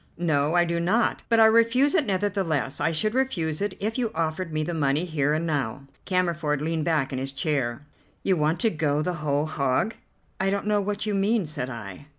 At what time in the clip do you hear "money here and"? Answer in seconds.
4.73-5.45